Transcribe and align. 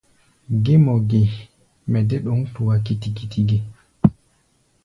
Gé 0.63 0.73
mɔ 0.85 0.93
ge 1.09 1.21
mɛ 1.91 1.99
dé 2.09 2.17
ɗǒŋ 2.25 2.39
tua 2.53 2.75
kiti-kiti 2.85 3.41
ge? 3.49 3.57